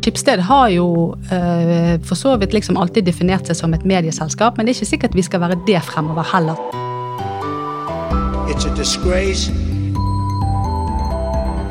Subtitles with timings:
[0.00, 4.64] Skipsted har jo eh, for så vidt liksom alltid definert seg som et medieselskap, men
[4.64, 6.56] det er ikke sikkert vi skal være det fremover heller.
[8.48, 9.52] It's a disgrace.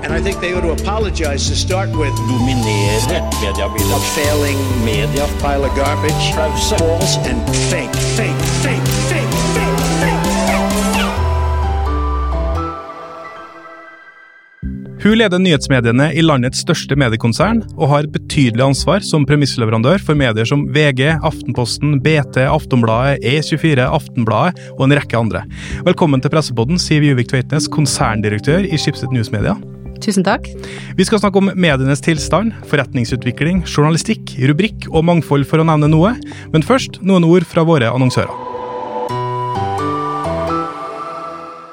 [0.04, 2.14] And I think they ought to apologize to start with.
[2.30, 3.98] Dominere mediebildet.
[3.98, 5.26] A failing media.
[5.42, 6.24] Pile of garbage.
[6.34, 7.42] False and
[7.72, 9.59] fake, fake, fake, fake.
[15.00, 20.20] Hun leder nyhetsmediene i landets største mediekonsern, og har et betydelig ansvar som premissleverandør for
[20.20, 25.46] medier som VG, Aftenposten, BT, Aftonbladet, E24, Aftenbladet og en rekke andre.
[25.88, 29.56] Velkommen til pressepodden, Siv Juvik Tveitnes, konserndirektør i Schibsted Newsmedia.
[30.04, 30.52] Tusen takk.
[31.00, 36.16] Vi skal snakke om medienes tilstand, forretningsutvikling, journalistikk, rubrikk og mangfold, for å nevne noe.
[36.52, 38.49] Men først noen ord fra våre annonsører.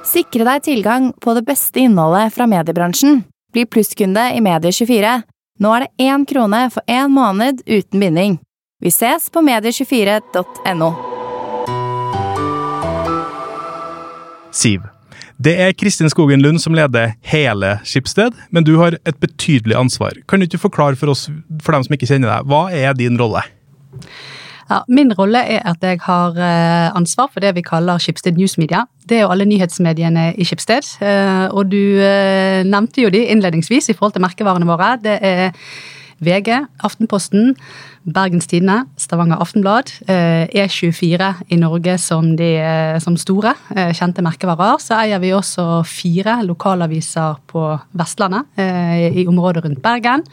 [0.06, 3.24] Sikre deg tilgang på det beste innholdet fra mediebransjen.
[3.52, 5.16] Bli plusskunde i Medie24.
[5.58, 8.36] Nå er det én krone for én måned uten binding.
[8.82, 10.90] Vi ses på medie24.no.
[14.54, 14.84] Siv,
[15.42, 20.14] det er Kristin Skogen Lund som leder hele Skipsted, men du har et betydelig ansvar.
[20.28, 21.26] Kan du ikke forklare for oss,
[21.58, 23.42] for dem som ikke kjenner deg, hva er din rolle?
[24.70, 28.56] Ja, min rolle er at jeg har eh, ansvar for det vi kaller Skipsted News
[28.58, 28.86] Media.
[29.06, 30.88] Det er jo alle nyhetsmediene i Schibsted.
[31.04, 34.96] Eh, og du eh, nevnte jo de innledningsvis i forhold til merkevarene våre.
[35.02, 35.52] Det er
[36.26, 36.48] VG,
[36.86, 37.52] Aftenposten,
[38.08, 42.54] Bergens Tidende, Stavanger Aftenblad, E24 i Norge som, de,
[43.04, 43.52] som store,
[43.92, 44.80] kjente merkevarer.
[44.80, 47.66] Så eier vi også fire lokalaviser på
[48.00, 50.24] Vestlandet, i området rundt Bergen.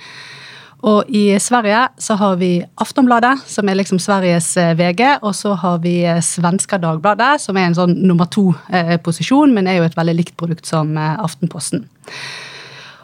[0.84, 5.04] Og i Sverige så har vi Aftonbladet, som er liksom Sveriges eh, VG.
[5.24, 9.80] Og så har vi eh, svenska Dagbladet, som er en sånn nummer to-posisjon, men er
[9.80, 11.86] jo et veldig likt produkt som eh, Aftenposten.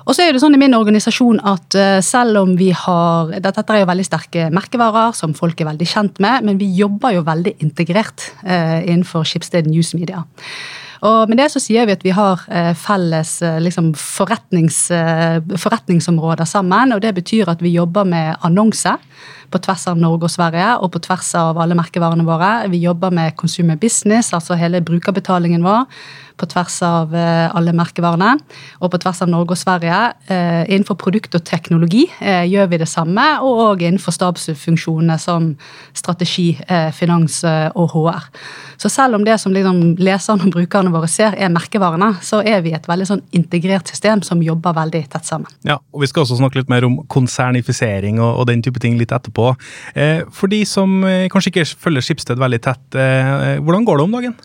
[0.09, 3.83] Og så er det sånn i min organisasjon at selv om vi har Dette er
[3.83, 7.53] jo veldig sterke merkevarer som folk er veldig kjent med, men vi jobber jo veldig
[7.61, 10.23] integrert innenfor Schibsted News Media.
[11.07, 15.39] Og med det så sier vi at vi har eh, felles eh, liksom, forretnings, eh,
[15.55, 16.95] forretningsområder sammen.
[16.95, 18.97] Og det betyr at vi jobber med annonse
[19.51, 22.51] på tvers av Norge og Sverige, og på tvers av alle merkevarene våre.
[22.71, 25.85] Vi jobber med consumer business, altså hele brukerbetalingen vår
[26.39, 28.35] på tvers av alle merkevarene.
[28.79, 29.97] Og på tvers av Norge og Sverige.
[30.69, 35.51] Innenfor produkt og teknologi gjør vi det samme, og innenfor stabsfunksjonene som
[35.97, 36.53] strategi,
[36.95, 38.29] finans og HR.
[38.79, 42.61] Så selv om det som liksom leserne og brukerne våre ser er merkevarene, så er
[42.63, 45.51] vi et veldig sånn integrert system som jobber veldig tett sammen.
[45.67, 48.95] Ja, og Vi skal også snakke litt mer om konsernifisering og, og den type ting
[48.99, 49.38] litt etterpå.
[49.95, 54.05] Eh, for de som eh, kanskje ikke følger Skipsted veldig tett, eh, hvordan går det
[54.07, 54.35] om dagen?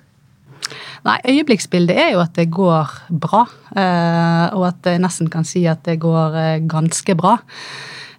[1.05, 3.43] Nei, Øyeblikksbildet er jo at det går bra.
[4.57, 7.35] Og at jeg nesten kan si at det går ganske bra.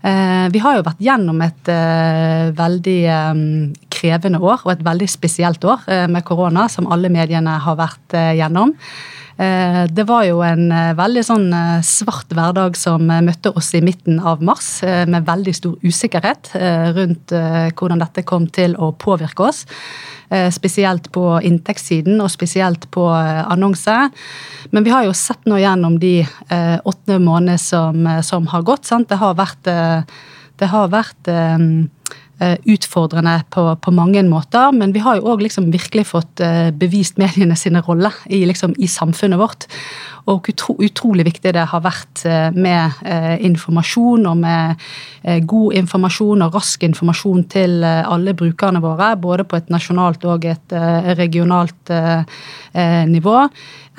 [0.05, 1.71] Vi har jo vært gjennom et
[2.53, 2.99] veldig
[3.89, 5.81] krevende år, og et veldig spesielt år
[6.13, 8.75] med korona, som alle mediene har vært gjennom.
[9.35, 11.49] Det var jo en veldig sånn
[11.83, 16.53] svart hverdag som møtte oss i midten av mars, med veldig stor usikkerhet
[16.95, 17.33] rundt
[17.75, 19.65] hvordan dette kom til å påvirke oss.
[20.29, 23.93] Eh, spesielt på inntektssiden og spesielt på eh, annonse.
[24.73, 28.87] Men vi har jo sett nå gjennom de eh, åtte månedene som, som har gått.
[28.89, 29.09] Sant?
[29.11, 29.69] Det har vært,
[30.57, 31.29] det har vært
[32.41, 36.41] utfordrende på, på, mange måter, men vi har jo òg liksom virkelig fått
[36.75, 39.69] bevist mediene sine rolle i, liksom, i samfunnet vårt.
[40.31, 44.81] Og utro, utrolig viktig det har vært eh, med eh, informasjon og med
[45.21, 49.11] eh, god informasjon og rask informasjon til alle brukerne våre.
[49.21, 50.73] Både på et nasjonalt og et
[51.17, 51.91] regionalt
[53.09, 53.35] nivå.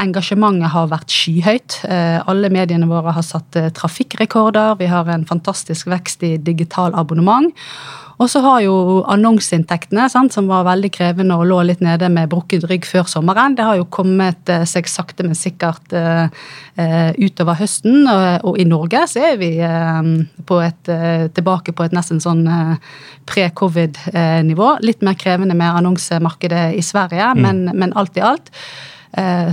[0.03, 1.79] Engasjementet har vært skyhøyt.
[1.87, 4.77] Alle mediene våre har satt trafikkrekorder.
[4.81, 7.55] Vi har en fantastisk vekst i digital abonnement.
[8.17, 8.75] Og så har jo
[9.13, 13.67] annonseinntektene, som var veldig krevende og lå litt nede med brukket rygg før sommeren, det
[13.67, 16.29] har jo kommet eh, seg sakte, men sikkert uh,
[17.21, 18.09] utover høsten.
[18.09, 19.51] Og, i Norge så er vi
[20.49, 20.91] på et,
[21.37, 22.45] tilbake på et nesten sånn
[23.29, 24.69] pre-covid-nivå.
[24.85, 27.43] Litt mer krevende med annonsemarkedet i Sverige, mm.
[27.43, 28.53] men, men, alt i alt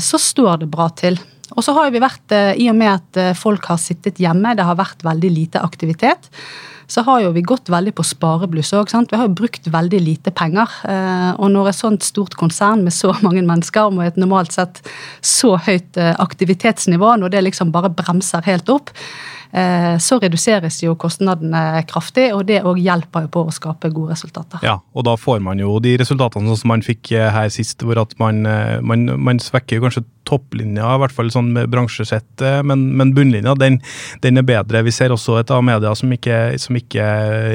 [0.03, 1.15] så står det bra til.
[1.55, 4.79] Og så har vi vært, i og med at folk har sittet hjemme, det har
[4.79, 6.27] vært veldig lite aktivitet
[6.88, 8.91] så har jo vi gått veldig på sparebluss òg.
[9.12, 10.71] Vi har jo brukt veldig lite penger.
[10.89, 14.81] Eh, og når et sånt stort konsern med så mange mennesker med et normalt sett
[15.21, 18.91] så høyt eh, aktivitetsnivå, når det liksom bare bremser helt opp,
[19.51, 24.18] eh, så reduseres jo kostnadene kraftig, og det òg hjelper jo på å skape gode
[24.18, 24.63] resultater.
[24.65, 28.01] Ja, og da får man jo de resultatene sånn som man fikk her sist, hvor
[28.01, 28.44] at man,
[28.83, 33.79] man, man svekker kanskje topplinja, i hvert fall sånn med bransjesett, men, men bunnlinja den,
[34.23, 34.83] den, er bedre.
[34.85, 37.07] Vi ser også et Amedia som ikke, som ikke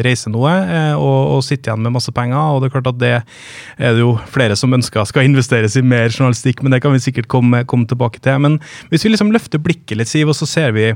[0.07, 2.39] reiser noe eh, og, og, sitter igjen med masse penger.
[2.39, 5.85] og Det er klart at det er det jo flere som ønsker skal investeres i
[5.85, 8.41] mer journalistikk, men det kan vi sikkert komme, komme tilbake til.
[8.45, 8.59] Men
[8.93, 10.93] hvis vi liksom løfter blikket litt, Siv, og så ser vi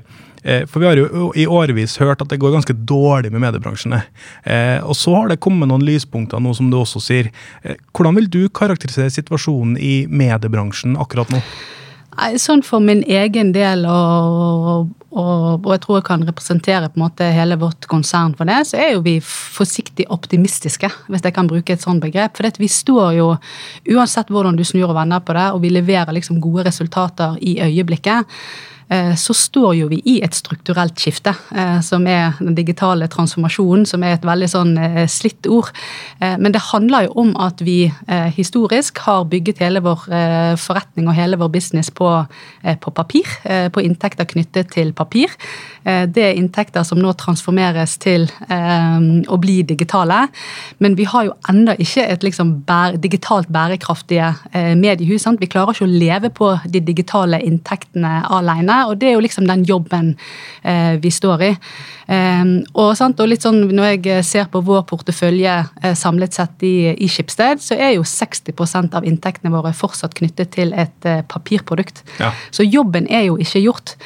[0.67, 3.95] for vi har jo i årevis hørt at det går ganske dårlig med mediebransjen.
[3.95, 7.31] Eh, og så har det kommet noen lyspunkter nå, som du også sier.
[7.63, 11.43] Eh, hvordan vil du karakterisere situasjonen i mediebransjen akkurat nå?
[12.37, 17.05] Sånn for min egen del, og, og, og, jeg tror jeg kan representere på en
[17.07, 21.49] måte hele vårt konsern for det, så er jo vi forsiktig optimistiske, hvis jeg kan
[21.49, 22.37] bruke et sånt begrep.
[22.37, 23.31] For vi står jo,
[23.95, 27.57] uansett hvordan du snur og vender på det, og vi leverer liksom gode resultater i
[27.65, 28.29] øyeblikket.
[28.93, 33.87] Eh, så står jo vi i et strukturelt skifte, eh, som er den digitale transformasjonen,
[33.89, 35.71] som er et veldig sånn eh, slitt ord.
[36.23, 37.91] Men det handler jo om at vi
[38.37, 40.05] historisk har bygget hele vår
[40.61, 42.09] forretning og hele vår business på,
[42.63, 43.27] på papir,
[43.75, 45.33] på inntekter knyttet til papir.
[45.83, 50.21] Det er inntekter som nå transformeres til å bli digitale.
[50.79, 52.55] Men vi har jo ennå ikke et liksom
[53.03, 54.31] digitalt bærekraftige
[54.79, 55.27] mediehus.
[55.27, 55.43] Sant?
[55.43, 59.49] Vi klarer ikke å leve på de digitale inntektene alene og det er jo liksom
[59.49, 60.15] den jobben
[60.63, 61.51] eh, vi står i.
[62.07, 62.45] Eh,
[62.75, 66.93] og, sant, og, litt sånn når jeg ser på vår portefølje eh, samlet sett i,
[66.93, 72.05] i Skipsted, så er jo 60% av inntektene våre fortsatt knyttet til et eh, papirprodukt.
[72.21, 72.33] Ja.
[72.51, 73.97] Så jobben er jo ikke gjort.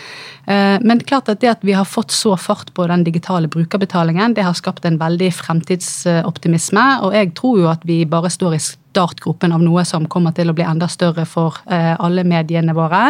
[0.47, 4.35] Eh, men klart at det at vi har fått så fart på den digitale brukerbetalingen,
[4.35, 6.87] det har skapt en veldig fremtidsoptimisme.
[7.03, 10.51] Og jeg tror jo at vi bare står i startgropen av noe som kommer til
[10.51, 13.09] å bli enda større for eh, alle mediene våre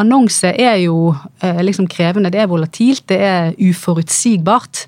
[0.00, 2.32] annonse er jo eh, liksom krevende.
[2.32, 4.86] Det er volatilt, det er uforutsigbart.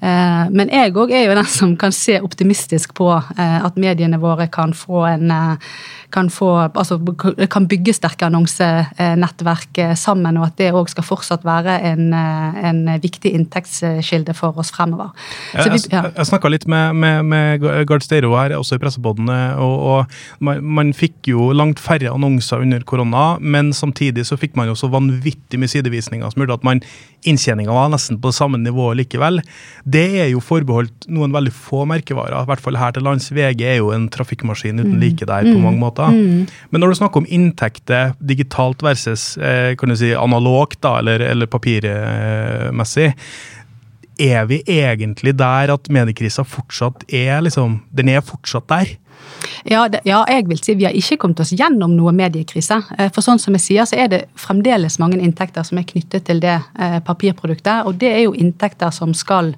[0.00, 4.20] Eh, men jeg òg er jo den som kan se optimistisk på eh, at mediene
[4.20, 5.32] våre kan få en
[6.12, 6.98] kan, få, altså,
[7.50, 13.32] kan bygge sterke annonsenettverk sammen, og at det òg skal fortsatt være en, en, viktig
[13.36, 15.12] inntektskilde for oss fremover.
[15.52, 16.04] Så vi, ja.
[16.08, 20.44] Jeg, jeg snakka litt med, med, med Gard Steiro her, også i pressepodden, og, og
[20.46, 24.76] man, man, fikk jo langt færre annonser under korona, men samtidig så fikk man jo
[24.78, 26.82] så vanvittig med sidevisninger som gjorde at man
[27.28, 29.40] inntjeninga var nesten på samme nivå likevel.
[29.84, 33.28] Det er jo forbeholdt noen veldig få merkevarer, i hvert fall her til lands.
[33.34, 35.00] VG er jo en trafikkmaskin uten mm.
[35.02, 35.64] like der på mm.
[35.66, 35.99] mange måter.
[36.08, 36.46] Mm.
[36.70, 41.20] Men når du snakker om inntekter digitalt versus eh, kan du si analogt da, eller,
[41.20, 43.10] eller papirmessig,
[44.20, 48.96] er vi egentlig der at mediekrisa fortsatt er liksom Den er fortsatt der?
[49.64, 52.80] Ja, det, ja, jeg vil si vi har ikke kommet oss gjennom noe mediekrise.
[52.98, 56.26] Eh, for sånn som jeg sier, så er det fremdeles mange inntekter som er knyttet
[56.28, 57.86] til det eh, papirproduktet.
[57.88, 59.54] Og det er jo inntekter som skal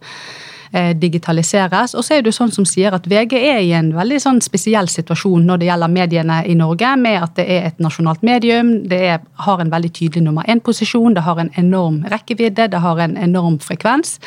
[0.73, 1.93] digitaliseres.
[1.95, 4.89] Og så er det sånn som sier at VG er i en veldig sånn spesiell
[4.89, 9.01] situasjon når det gjelder mediene i Norge, med at det er et nasjonalt medium, det
[9.13, 13.19] er, har en veldig tydelig nummer én-posisjon, det har en enorm rekkevidde, det har en
[13.21, 14.19] enorm frekvens.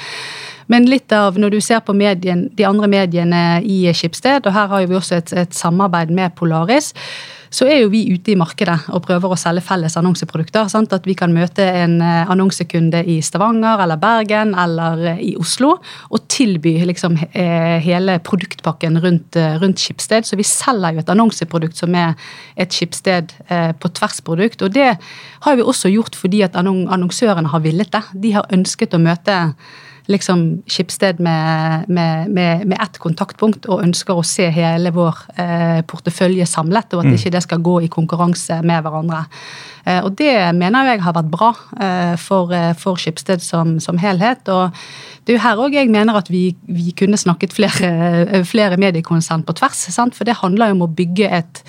[0.72, 4.70] Men litt av, når du ser på medien, de andre mediene i Skipsted, og her
[4.72, 6.94] har vi også et, et samarbeid med Polaris,
[7.56, 10.68] så er jo vi ute i markedet og prøver å selge felles annonseprodukter.
[10.72, 10.92] Sant?
[10.96, 15.78] At vi kan møte en eh, annonsekunde i Stavanger eller Bergen eller eh, i Oslo
[15.78, 20.28] og tilby liksom eh, hele produktpakken rundt, rundt Skipsted.
[20.28, 22.14] Så vi selger jo et annonseprodukt som er
[22.60, 23.32] et Skipsted
[23.80, 24.64] på tvers-produkt.
[24.66, 24.92] Og det
[25.46, 28.04] har vi også gjort fordi at annonsørene har villet det.
[28.26, 29.38] De har ønsket å møte
[30.12, 35.80] liksom Skipsted med, med, med, med, ett kontaktpunkt og ønsker å se hele vår eh,
[35.88, 37.16] portefølje samlet, og at mm.
[37.18, 39.26] ikke det skal gå i konkurranse med hverandre.
[39.86, 44.00] Eh, og det mener jeg har vært bra eh, for, eh, for Skipsted som, som,
[44.02, 44.48] helhet.
[44.50, 44.74] og
[45.26, 49.46] det er jo her òg jeg mener at vi, vi kunne snakket flere, flere mediekonsern
[49.46, 49.88] på tvers.
[49.94, 50.18] Sant?
[50.18, 51.64] For det handler jo om å bygge et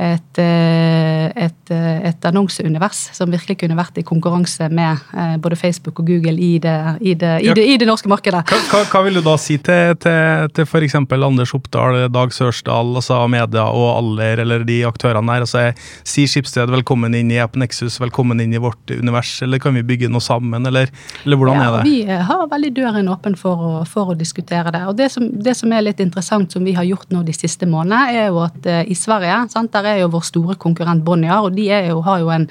[0.00, 5.58] et, eh, et, eh, et, annonseunivers som virkelig kunne vært i konkurranse med eh, både
[5.60, 8.40] Facebook og Google i det, i det, i det, i det norske markedet.
[8.48, 10.96] Hva, hva, hva, vil du da si til, til, til f.eks.
[10.96, 15.44] Anders Oppdal, Dag Sørsdal, altså Media og Aller, eller de aktørene der?
[15.44, 15.66] altså
[16.08, 20.08] Si Skipsted velkommen inn i AppNexus, velkommen inn i vårt univers, eller kan vi bygge
[20.08, 20.88] noe sammen, eller,
[21.26, 21.82] eller hvordan ja, er det?
[21.90, 24.86] Vi har veldig døren åpen for å, for å diskutere det.
[24.88, 27.68] Og det som, det som, er litt interessant, som vi har gjort nå de siste
[27.68, 31.56] månedene, er jo at i Sverige sant, der er jo vår store konkurrent Bonnier, og
[31.56, 32.48] de jo, har jo en,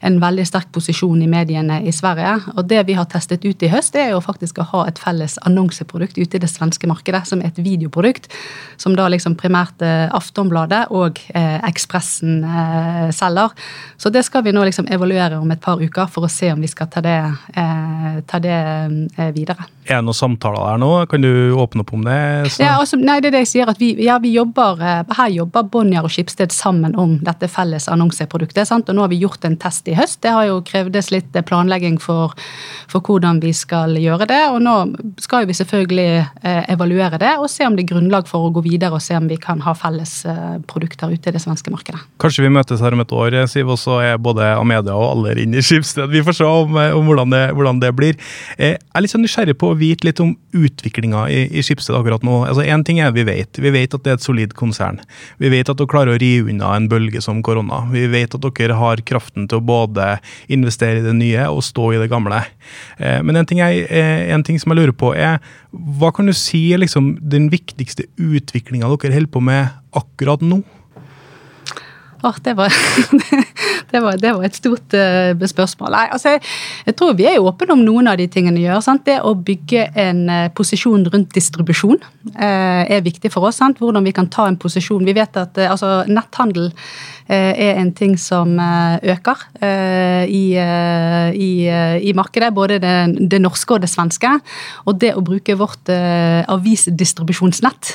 [0.00, 2.34] en, veldig sterk posisjon i mediene i Sverige.
[2.56, 5.38] Og det vi har testet ut i høst, er jo faktisk å ha et felles
[5.48, 8.30] annonseprodukt ute i det svenske markedet, som er et videoprodukt,
[8.80, 13.56] som da liksom primært eh, Aftonbladet og eh, Ekspressen eh, selger.
[14.00, 16.60] Så det skal vi nå liksom evaluere om et par uker for å se om
[16.60, 17.18] vi skal ta det,
[17.54, 19.68] eh, ta det eh, videre.
[19.90, 20.90] Er det noen samtaler der nå?
[21.10, 22.18] Kan du åpne opp om det?
[22.62, 23.70] Ja, altså, nei, det er det jeg sier.
[23.72, 27.88] at vi, ja, vi jobber, eh, Her jobber Bonnier og Skipsted sammen om dette felles
[27.90, 28.68] annonseproduktet.
[28.68, 28.88] Sant?
[28.88, 30.20] Og nå har vi gjort en test i høst.
[30.24, 32.34] Det har jo krevdes litt planlegging for,
[32.90, 34.40] for hvordan vi skal gjøre det.
[34.54, 34.76] Og nå
[35.22, 38.64] skal vi selvfølgelig eh, evaluere det og se om det er grunnlag for å gå
[38.66, 42.00] videre og se om vi kan ha felles eh, produkter ute i det svenske markedet.
[42.22, 45.36] Kanskje vi møtes her om et år, Siv, og så er både Amedia og alle
[45.42, 46.10] inne i Skipsted.
[46.12, 48.18] Vi får se om, eh, om hvordan, det, hvordan, det, blir.
[48.60, 52.24] Jeg er litt sånn nysgjerrig på å vite litt om utviklinga i, i Skipsted akkurat
[52.26, 52.42] nå.
[52.48, 53.58] Altså Én ting er vi vet.
[53.60, 55.00] Vi vet at det er et solid konsern.
[55.42, 57.82] Vi vet at dere klarer å rive unna en bølge som korona.
[57.92, 59.79] Vi vet at dere har kraften til å både
[60.50, 62.42] investere i det nye og stå i det gamle.
[62.98, 63.86] Men en ting, jeg,
[64.34, 65.38] en ting som jeg lurer på, er
[65.70, 70.62] hva kan du si er liksom den viktigste utviklinga dere holder på med akkurat nå?
[72.22, 72.68] Oh, det, var,
[73.90, 75.94] det, var, det, var, et stort uh, spørsmål.
[75.94, 76.34] Nei, altså,
[76.84, 78.82] jeg, tror vi er åpne om noen av de tingene vi gjør.
[78.84, 79.06] Sant?
[79.08, 81.96] Det å bygge en posisjon rundt distribusjon
[82.36, 83.62] er viktig for oss.
[83.62, 83.80] Sant?
[83.80, 85.06] Hvordan vi kan ta en posisjon.
[85.08, 86.68] Vi vet at altså, netthandel
[87.30, 89.44] er en ting som øker
[90.26, 91.50] i, i,
[92.10, 92.50] i markedet.
[92.56, 92.94] Både det,
[93.30, 94.32] det, norske og det svenske.
[94.90, 97.94] Og det å bruke vårt avisdistribusjonsnett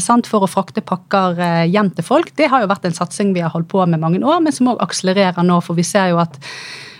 [0.00, 0.28] sant?
[0.30, 3.52] for å frakte pakker hjem til folk, det har jo vært en satsing vi har
[3.52, 5.60] holdt på med mange år, men som òg akselererer nå.
[5.64, 6.40] For vi ser jo at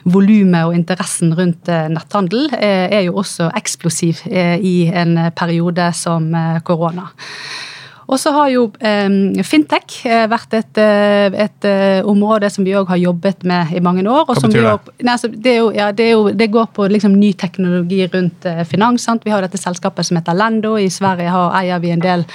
[0.08, 5.90] volumet og interessen rundt eh, netthandel eh, er jo også eksplosiv eh, i en periode
[5.96, 6.30] som
[6.64, 7.10] korona.
[8.10, 8.64] Og så har jo
[9.46, 10.00] fintech
[10.32, 10.80] vært et,
[11.44, 11.68] et,
[12.10, 14.24] område som vi òg har jobbet med i mange år.
[14.26, 14.96] Hva betyr det?
[15.04, 19.06] Nei, altså, det, jo, ja, det, jo, det, går på liksom ny teknologi rundt finans.
[19.06, 19.22] Sant?
[19.22, 20.74] Vi har dette selskapet som heter Lendo.
[20.74, 22.26] I Sverige har, eier vi en del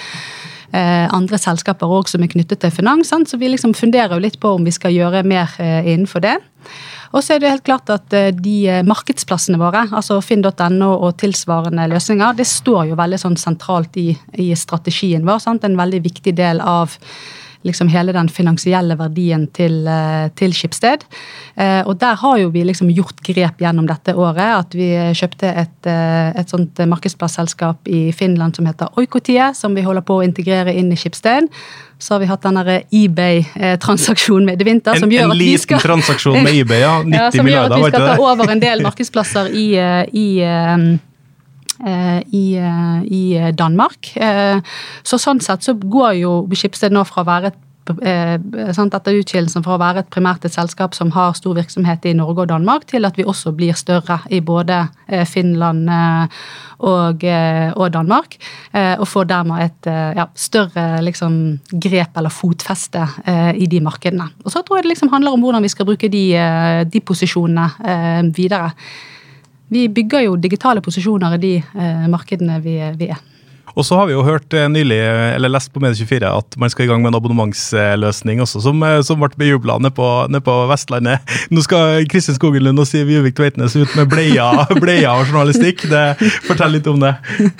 [0.75, 3.13] Eh, andre selskaper òg som er knyttet til finans.
[3.13, 6.35] Så vi liksom funderer jo litt på om vi skal gjøre mer eh, innenfor det.
[7.13, 11.87] Og så er det helt klart at eh, de markedsplassene våre, altså finn.no og tilsvarende
[11.93, 15.41] løsninger, det står jo veldig sånn sentralt i, i strategien vår.
[15.43, 15.65] Sant?
[15.67, 16.97] En veldig viktig del av
[17.65, 21.05] liksom hele den finansielle verdien til, eh, til Skipsted.
[21.57, 24.59] Eh, og der har jo vi liksom gjort grep gjennom dette året.
[24.59, 29.81] At vi kjøpte et, eh, et sånt markedsplasselskap i Finland som heter Oikotie, som vi
[29.81, 31.49] holder på å integrere inn i Skipsted.
[31.97, 34.97] Så har vi hatt denne eBay-transaksjonen med Devinter.
[34.97, 36.95] En, som en vi skal, transaksjon med eBay, ja.
[37.01, 39.67] 90 ja, som milliarder, gjør at vi skal ta over en del markedsplasser i,
[40.11, 40.27] i
[41.83, 44.13] Eh, i, eh, i, Danmark.
[44.15, 44.59] Eh,
[45.03, 47.57] så sånn sett så går jo Skipsted nå fra å være et
[47.93, 52.45] etter utskillelsen fra å være et primært et selskap som har stor virksomhet i Norge
[52.45, 54.81] og Danmark, til at vi også blir større i både
[55.29, 55.89] Finland
[56.79, 58.37] og, og Danmark.
[58.73, 63.05] Og får dermed et ja, større liksom, grep eller fotfeste
[63.55, 64.31] i de markedene.
[64.43, 66.25] Og så tror jeg det liksom handler om hvordan vi skal bruke de,
[66.89, 68.73] de posisjonene videre.
[69.67, 73.23] Vi bygger jo digitale posisjoner i de eh, markedene vi, vi er.
[73.75, 74.97] Og så har vi jo hørt eh, nylig,
[75.35, 79.01] eller lest på Medie24 at man skal i gang med en abonnementsløsning også, som, eh,
[79.03, 81.35] som ble bejubla nede, nede, på Vestlandet.
[81.51, 84.47] Nå skal Kristin Skogen Lund og Siv Juvik Tveitnes ut med bleia,
[84.83, 85.83] bleia og journalistikk.
[85.91, 86.05] Det,
[86.47, 87.17] fortell litt om det.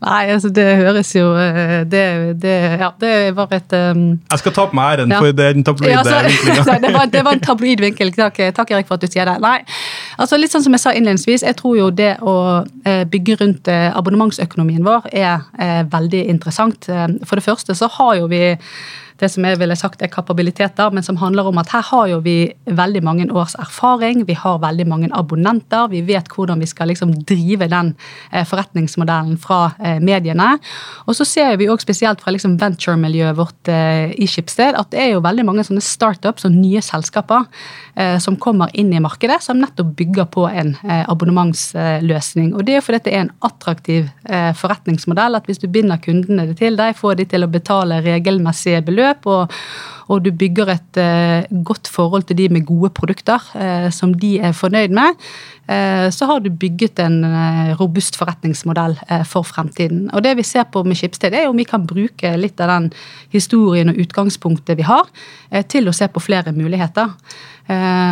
[0.00, 2.04] Nei, altså det høres jo eh, Det,
[2.40, 5.18] det ja, det var et um, Jeg skal ta på meg æren ja.
[5.20, 6.64] for den tabloide ja, vinklinga.
[6.86, 8.14] det, var, det var en tabloid vinkel.
[8.16, 9.36] Takk, takk, Erik, for at du sier det.
[9.44, 9.58] Nei,
[10.16, 12.34] altså litt sånn som jeg sa innledningsvis, jeg tror jo det å
[13.12, 16.86] bygge rundt abonnementsøkonomien vår er veldig interessant.
[16.86, 18.42] For det første så har jo vi
[19.20, 22.20] det som jeg ville sagt er kapabiliteter, men som handler om at her har jo
[22.24, 24.24] vi veldig mange års erfaring.
[24.28, 25.88] Vi har veldig mange abonnenter.
[25.92, 27.92] Vi vet hvordan vi skal liksom drive den
[28.32, 30.54] eh, forretningsmodellen fra eh, mediene.
[31.06, 35.02] Og så ser vi òg spesielt fra liksom venture-miljøet vårt eh, i Skipsted at det
[35.04, 37.46] er jo veldig mange sånne startups og nye selskaper
[38.22, 40.70] som kommer inn i markedet, som nettopp bygger på en
[41.10, 42.52] abonnementsløsning.
[42.54, 44.06] Og det er jo fordi det er en attraktiv
[44.56, 49.09] forretningsmodell at hvis du binder kundene til deg, får de til å betale regelmessige beløp
[49.10, 49.60] løp, og,
[50.10, 54.36] og du bygger et uh, godt forhold til de med gode produkter uh, som de
[54.42, 55.18] er fornøyd med,
[55.70, 57.20] uh, så har du bygget en
[57.78, 58.96] robust forretningsmodell
[59.28, 60.08] for fremtiden.
[60.14, 62.90] Og det vi ser på med Skipsted, er om vi kan bruke litt av den
[63.30, 65.06] historien og utgangspunktet vi har,
[65.70, 67.14] til å se på flere muligheter.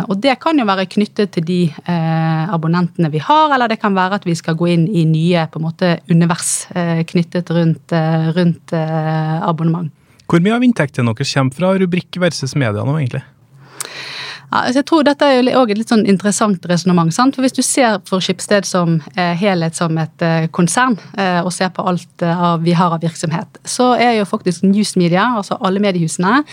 [0.07, 1.59] Og det kan jo være knyttet til de
[1.91, 5.59] abonnentene vi har, eller det kan være at vi skal gå inn i nye på
[5.59, 6.53] en måte univers
[7.11, 7.95] knyttet rundt,
[8.39, 9.91] rundt abonnement.
[10.29, 13.23] Hvor mye av inntektene deres kommer fra rubrikk versus media nå, egentlig?
[14.49, 17.13] Ja, altså jeg tror Dette er jo også et litt sånn interessant resonnement.
[17.13, 21.53] For Hvis du ser for Skipsted som eh, helhet som et eh, konsern, eh, og
[21.53, 22.25] ser på alt
[22.65, 26.43] vi har av virksomhet, så er jo faktisk News Media, altså alle mediehusene,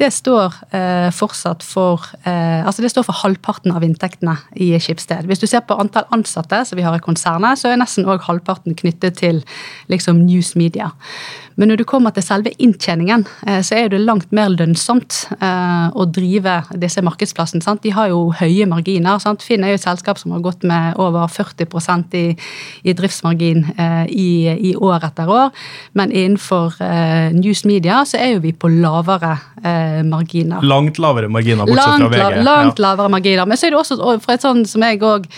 [0.00, 5.28] det står eh, fortsatt for eh, altså det står for halvparten av inntektene i Skipsted.
[5.28, 8.24] Hvis du ser på antall ansatte som vi har i konsernet, så er nesten òg
[8.24, 9.42] halvparten knyttet til
[9.92, 10.90] liksom, news media.
[11.60, 15.88] Men når du kommer til selve inntjeningen, eh, så er det langt mer lønnsomt eh,
[15.92, 17.60] å drive disse markedsplassene.
[17.60, 17.82] Sant?
[17.84, 19.20] De har jo høye marginer.
[19.20, 19.44] Sant?
[19.44, 22.24] Finn er jo et selskap som har gått med over 40% i,
[22.80, 24.30] i driftsmargin eh, i,
[24.70, 25.52] i, år etter år.
[25.92, 26.78] Men innenfor
[27.36, 29.34] news media så er jo vi på lavere
[30.06, 30.62] marginer.
[30.62, 32.44] Langt lavere marginer, bortsett langt, fra VG.
[32.46, 32.84] Langt ja.
[32.86, 33.48] lavere marginer.
[33.50, 35.28] Men så er det også fra et sånn som jeg òg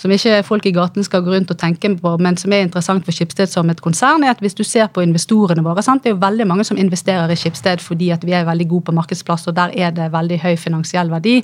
[0.00, 3.04] som ikke folk i gaten skal gå rundt og tenke på, men som er interessant
[3.04, 6.02] for Skipsted som et konsern, er at hvis du ser på investorene våre sant?
[6.04, 8.88] Det er jo veldig mange som investerer i Skipsted fordi at vi er veldig gode
[8.88, 11.40] på markedsplass, og der er det veldig høy finansiell verdi.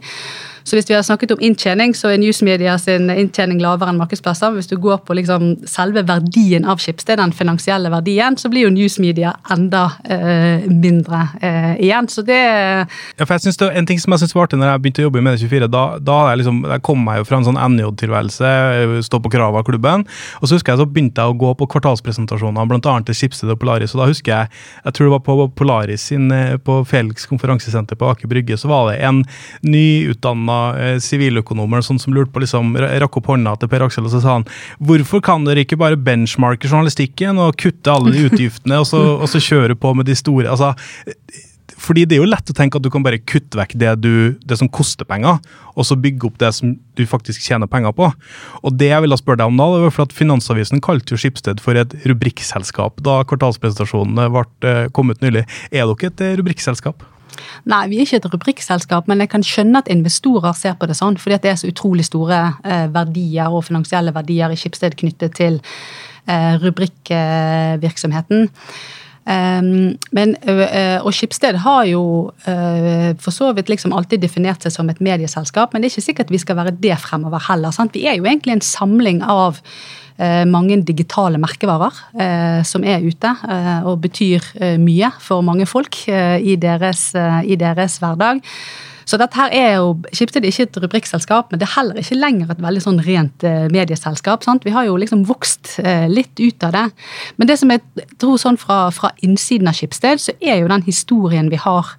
[0.65, 4.55] Så hvis vi har snakket om inntjening, så er Newsmedia sin inntjening lavere enn markedsplasser.
[4.55, 8.73] Hvis du går på liksom selve verdien av Schibsted, den finansielle verdien, så blir jo
[8.75, 12.09] Newsmedia enda eh, mindre eh, igjen.
[12.09, 14.73] Så det Ja, for jeg synes det, En ting som jeg syns var artig når
[14.73, 17.49] jeg begynte å jobbe i Medie24, da, da liksom, jeg kom jeg jo fra en
[17.49, 18.42] sånn NJ-tilværelse,
[19.07, 20.07] stå på Krava-klubben,
[20.41, 22.97] og så husker jeg så begynte jeg å gå på kvartalspresentasjoner, bl.a.
[23.07, 26.31] til Schibsted og Polaris, og da husker jeg jeg tror det var på Polaris sin,
[26.35, 29.23] eh, på Felix konferansesenter på Aker Brygge, så var det en
[29.63, 34.15] nyutdanna Eh, siviløkonomer sånn som lurte på liksom, rakk opp hånda til Per Aksel og
[34.15, 34.47] så sa han
[34.83, 39.29] hvorfor kan dere ikke bare benchmarke journalistikken og kutte alle de utgiftene og så, og
[39.31, 40.73] så kjøre på med de store altså,
[41.83, 44.13] fordi det er jo lett å tenke at du kan bare kutte vekk det, du,
[44.39, 45.41] det, som koster penger,
[45.75, 48.11] og så bygge opp det som du faktisk tjener penger på.
[48.63, 51.21] Og det jeg ville spørre deg om da, det var for at Finansavisen kalte jo
[51.21, 55.47] Skipsted for et rubrikkselskap da kvartalspresentasjonen ble eh, kommet nylig.
[55.73, 57.03] Er dere et rubrikkselskap?
[57.69, 60.97] Nei, vi er ikke et rubrikkselskap, men jeg kan skjønne at investorer ser på det
[60.99, 65.39] sånn, fordi det er så utrolig store eh, verdier og finansielle verdier i Skipsted knyttet
[65.39, 65.61] til
[66.27, 68.51] eh, rubrikkvirksomheten.
[69.23, 72.03] Um, men, uh, og Skipsted har jo
[72.49, 76.09] uh, for så vidt liksom alltid definert seg som et medieselskap, men det er ikke
[76.09, 77.75] sikkert vi skal være det fremover heller.
[77.75, 77.95] Sant?
[77.95, 79.63] Vi er jo egentlig en samling av
[80.21, 84.45] Eh, mange digitale merkevarer eh, som er ute eh, og betyr
[84.79, 87.11] mye for mange folk i deres,
[87.49, 88.43] i deres hverdag.
[89.05, 92.53] Så dette her er jo Skipsted ikke et rubrikkselskap, men det er heller ikke lenger
[92.53, 94.45] et veldig sånn rent medieselskap.
[94.45, 94.65] sant?
[94.65, 95.77] Vi har jo liksom vokst
[96.09, 96.85] litt ut av det.
[97.37, 97.83] Men det som jeg
[98.23, 101.97] tror sånn fra, fra innsiden av Skipsted, så er jo den historien vi har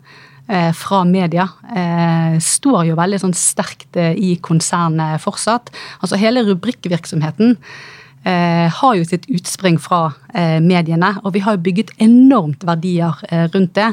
[0.75, 5.71] fra media eh, står jo veldig sånn sterkt i konsernet fortsatt.
[6.03, 11.63] Altså Hele rubrikkvirksomheten eh, har jo sitt utspring fra eh, mediene, og vi har jo
[11.65, 13.89] bygget enormt verdier eh, rundt det.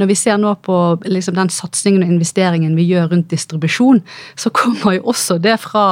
[0.00, 4.02] Når vi ser nå på liksom, den satsingen og investeringen vi gjør rundt distribusjon,
[4.38, 5.86] så kommer jo også det fra,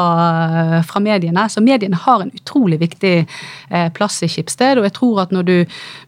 [0.86, 1.48] fra mediene.
[1.52, 5.50] Så mediene har en utrolig viktig eh, plass i Skipsted, og jeg tror at når
[5.50, 5.58] du,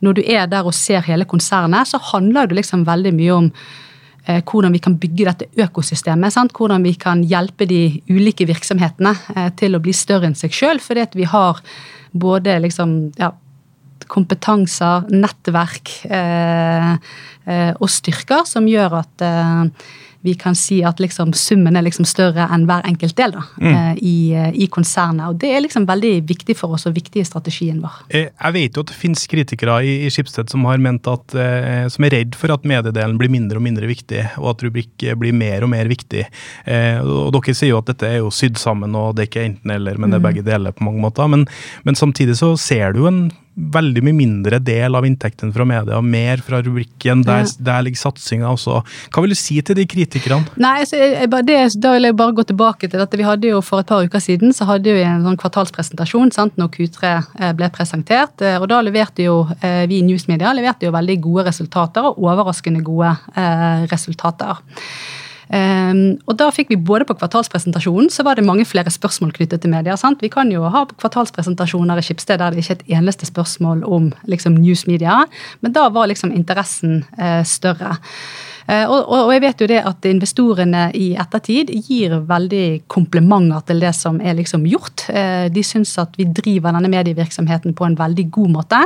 [0.05, 3.53] når du er der og ser hele konsernet, så handler det liksom veldig mye om
[3.53, 3.87] Eh,
[4.29, 6.35] hvordan vi kan bygge dette økosystemet.
[6.35, 6.53] Sant?
[6.57, 10.83] Hvordan vi kan hjelpe de ulike virksomhetene eh, til å bli større enn seg sjøl.
[10.85, 11.63] Fordi at vi har
[12.13, 13.33] både liksom, ja,
[14.09, 16.93] kompetanser, nettverk eh,
[17.49, 19.89] eh, og styrker som gjør at eh,
[20.21, 23.69] vi kan si at liksom summen er liksom større enn hver enkelt del da, mm.
[23.69, 25.29] Eh, i, eh, i, konsernet.
[25.31, 28.01] Og Det er liksom veldig viktig for oss og viktig i strategien vår.
[28.09, 31.37] Eh, jeg vet jo at det finnes kritikere i, i Skipsted som har ment at,
[31.93, 35.37] som er redd for at mediedelen blir mindre og mindre viktig, og at rubrikk blir
[35.37, 36.25] mer og mer viktig.
[36.67, 39.99] Og Dere sier jo at dette er jo sydd sammen, og det er ikke enten-eller,
[40.01, 40.29] men det er mm.
[40.29, 41.31] begge deler på mange måter.
[41.31, 41.47] Men,
[41.87, 43.29] men samtidig så ser du en
[43.59, 47.25] veldig mye mindre del av inntekten fra media, mer fra rubrikken.
[47.27, 47.65] Der, ja.
[47.71, 48.81] der ligger satsinga også.
[49.13, 50.47] Hva vil du si til de kritikerne?
[50.61, 53.19] Nei, altså, jeg, det, Da vil jeg bare gå tilbake til dette.
[53.19, 56.57] Vi hadde jo For et par uker siden så hadde vi en sånn kvartalspresentasjon sant,
[56.61, 58.39] når Q3 eh, ble presentert.
[58.45, 62.23] Eh, og Da leverte jo eh, vi i Newsmedia leverte jo veldig gode resultater, og
[62.29, 64.63] overraskende gode eh, resultater.
[65.49, 69.63] Um, og da fikk vi både på kvartalspresentasjonen så var det mange flere spørsmål knyttet
[69.65, 69.97] til media.
[69.97, 70.21] sant?
[70.21, 74.13] Vi kan jo ha kvartalspresentasjoner i Skipsted der det ikke er et eneste spørsmål om
[74.29, 75.23] liksom, newsmedia,
[75.65, 77.97] men da var liksom interessen uh, større.
[78.69, 83.81] Eh, og, og, jeg vet jo det at investorene i ettertid gir veldig komplimenter til
[83.81, 85.07] det som er liksom gjort.
[85.09, 88.83] Eh, de syns at vi driver denne medievirksomheten på en veldig god måte.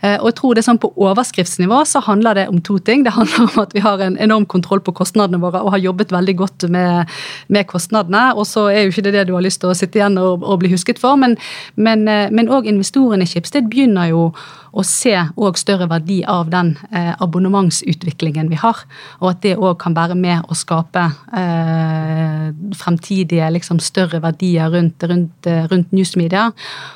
[0.00, 3.04] Eh, og jeg tror det er sånn På overskriftsnivå så handler det om to ting.
[3.04, 6.14] Det handler om at vi har en enorm kontroll på kostnadene våre og har jobbet
[6.14, 7.10] veldig godt med,
[7.48, 8.30] med kostnadene.
[8.40, 10.46] Og så er jo ikke det det du har lyst til å sitte igjen og,
[10.46, 14.30] og bli husket for, men òg investorene i Schibsted begynner jo
[14.70, 18.84] å se òg større verdi av den eh, abonnementsutviklingen vi har.
[19.20, 21.06] Og at det òg kan være med å skape
[21.36, 26.50] eh, fremtidige liksom, større verdier rundt, rundt, eh, rundt newsmedia.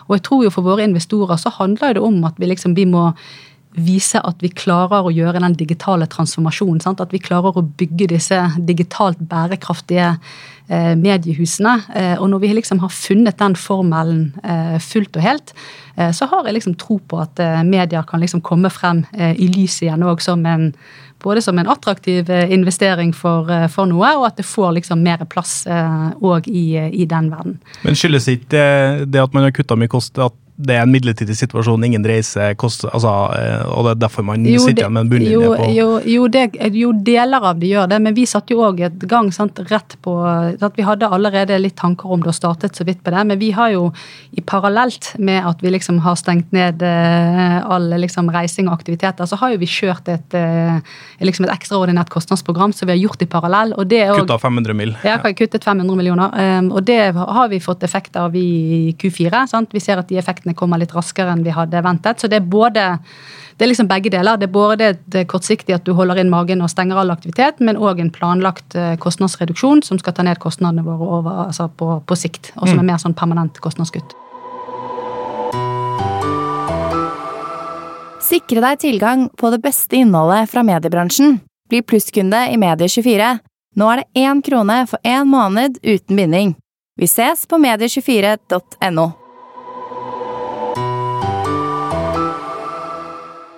[0.08, 2.87] Og jeg tror jo for våre investorer så handler det om at vi liksom vi
[2.88, 3.10] må
[3.74, 6.80] vise at vi klarer å gjøre den digitale transformasjonen.
[6.84, 7.02] Sant?
[7.02, 10.12] At vi klarer å bygge disse digitalt bærekraftige
[10.68, 11.74] eh, mediehusene.
[11.94, 15.54] Eh, og når vi liksom har funnet den formelen eh, fullt og helt,
[15.96, 19.34] eh, så har jeg liksom tro på at eh, medier kan liksom komme frem eh,
[19.34, 20.70] i lyset igjen òg som en
[21.24, 25.62] både som en attraktiv investering for, for, noe, og at det får liksom mer plass
[25.64, 27.54] òg i, i, den verden.
[27.80, 28.64] Men skyldes ikke
[29.08, 32.52] det at man har kutta mye kost, at det er en midlertidig situasjon, ingen reise,
[32.60, 35.70] kost, altså, eh, og det er derfor man jo, sitter igjen med en bunnlinje på
[35.74, 36.44] jo, jo, det,
[36.78, 39.96] jo, deler av det gjør det, men vi satte jo òg et gang sant, rett
[40.04, 43.24] på at Vi hadde allerede litt tanker om det og startet så vidt på det,
[43.26, 43.88] men vi har jo
[44.34, 49.26] i parallelt med at vi liksom har stengt ned uh, all liksom, reising og aktiviteter,
[49.26, 50.78] så har jo vi kjørt et, uh,
[51.22, 53.74] liksom et ekstraordinært kostnadsprogram som vi har gjort i parallell.
[53.74, 54.94] og det er Kutta 500 mill.
[55.06, 56.34] Ja, kuttet 500 millioner.
[56.70, 59.44] Og det har vi fått effekt av i Q4.
[59.50, 59.74] Sant?
[59.74, 62.20] Vi ser at de effektene effektene kommer litt raskere enn vi hadde ventet.
[62.20, 62.98] Så det er både
[63.57, 64.37] det er liksom begge deler.
[64.37, 67.76] Det er både det kortsiktige at du holder inn magen og stenger all aktivitet, men
[67.76, 72.16] òg en planlagt eh, kostnadsreduksjon som skal ta ned kostnadene våre over, altså på, på,
[72.16, 72.83] sikt, og som mm.
[72.83, 74.16] er mer sånn permanent kostnadskutt.
[78.24, 81.38] Sikre deg tilgang på det beste innholdet fra mediebransjen.
[81.70, 83.37] Bli plusskunde i Medie24.
[83.78, 86.57] Nå er det én krone for én måned uten binding.
[86.98, 89.12] Vi ses på medie24.no.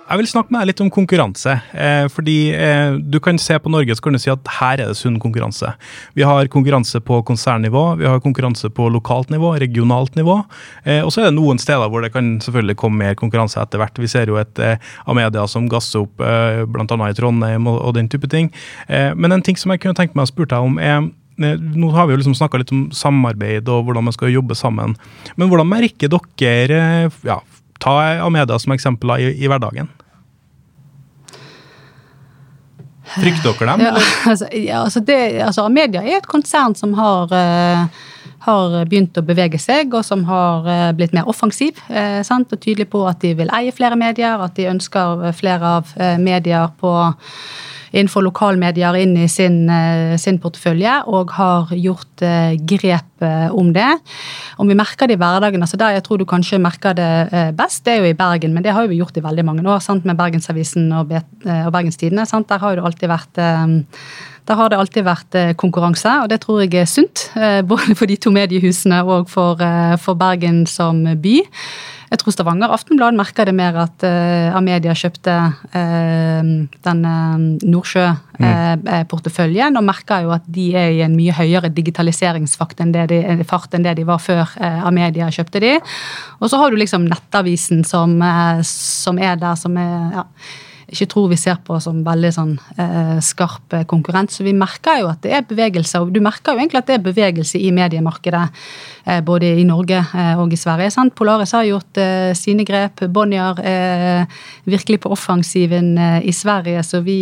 [0.07, 1.53] Jeg vil snakke med deg litt om konkurranse.
[1.75, 4.93] Eh, fordi eh, Du kan se på Norge så kan du si at her er
[4.93, 5.73] det sunn konkurranse.
[6.15, 10.37] Vi har konkurranse på konsernnivå, vi har konkurranse på lokalt nivå, regionalt nivå.
[10.85, 13.83] Eh, og så er det noen steder hvor det kan selvfølgelig komme mer konkurranse etter
[13.83, 13.99] hvert.
[13.99, 14.79] Vi ser jo et eh,
[15.11, 16.87] Amedia som gasser opp eh, bl.a.
[16.87, 18.47] i Trondheim og, og, den type ting.
[18.87, 21.59] Eh, men en ting som jeg kunne tenkt meg å spørre deg om, er eh,
[21.59, 24.95] nå har vi jo liksom snakka litt om samarbeid og hvordan man skal jobbe sammen.
[25.35, 27.41] Men hvordan merker dere ja,
[27.83, 29.89] Ta Amedia som eksempel i, i hverdagen.
[33.07, 33.85] Frykter dere dem.
[33.85, 33.95] Ja,
[34.31, 38.06] altså, ja, altså, det, altså Amedia er et konsern som har, uh,
[38.47, 41.79] har begynt å bevege seg, og som har uh, blitt mer offensiv.
[42.23, 42.51] Sant?
[42.53, 46.69] og tydelig på at de vil eie flere medier, at de ønsker flere av medier
[46.79, 46.91] på
[47.95, 53.71] innenfor lokalmedier inn i sin, eh, sin portefølje, og har gjort eh, grep eh, om
[53.73, 53.89] det.
[54.57, 57.83] Om vi merker det i hverdagen, altså der jeg tror du kanskje merker det best,
[57.85, 60.05] det er jo i Bergen, men det har vi gjort i veldig mange år, sant?
[60.05, 62.25] med Bergensavisen og, og Bergenstidene.
[62.47, 63.39] Der har det alltid vært
[64.47, 67.27] da har det alltid vært konkurranse, og det tror jeg er sunt.
[67.67, 69.59] Både for de to mediehusene og for,
[70.01, 71.37] for Bergen som by.
[72.07, 76.41] Jeg tror Stavanger Aftenblad merker det mer at uh, Amedia kjøpte uh,
[76.87, 77.35] den uh,
[77.67, 83.09] Nordsjø-porteføljen, uh, og merker jo at de er i en mye høyere digitaliseringsfart enn det
[83.11, 84.47] de, enn det de var før
[84.87, 85.73] Amedia kjøpte de.
[86.39, 88.11] Og så har du liksom Nettavisen som,
[88.63, 90.25] som er der, som er ja,
[90.87, 94.31] ikke tror vi ser på som veldig sånn eh, skarp eh, konkurrent.
[94.31, 96.95] Så vi merker jo at det er bevegelse, og du merker jo egentlig at det
[96.95, 98.45] er bevegelse i mediemarkedet.
[99.07, 100.91] Eh, både i Norge eh, og i Sverige.
[100.95, 101.15] Sant?
[101.15, 103.03] Polaris har gjort eh, sine grep.
[103.11, 104.25] Bonnier er
[104.67, 107.21] virkelig på offensiven eh, i Sverige, så vi,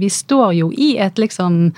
[0.00, 1.70] vi står jo i et liksom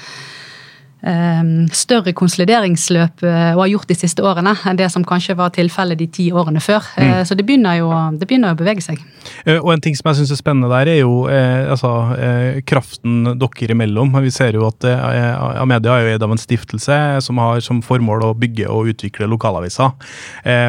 [1.02, 5.98] større konsolideringsløp eh, og har gjort de siste årene enn det som kanskje var tilfellet
[5.98, 6.86] de ti årene før.
[6.94, 7.02] Mm.
[7.02, 7.88] Eh, så det begynner, jo,
[8.20, 9.00] det begynner, å bevege seg.
[9.44, 12.60] Eh, og En ting som jeg syns er spennende der, er jo eh, altså, eh,
[12.68, 14.14] kraften dere imellom.
[14.22, 17.82] Vi ser jo at eh, Amedia er jo eid av en stiftelse som har som
[17.82, 19.90] formål å bygge og utvikle lokalaviser.